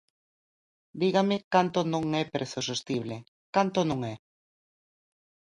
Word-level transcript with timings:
Dígame 1.01 1.37
canto 1.53 1.79
non 1.93 2.05
é 2.21 2.23
prezo 2.35 2.59
sostible, 2.69 3.15
¿canto 3.55 3.79
non 3.89 3.99
é? 4.13 4.15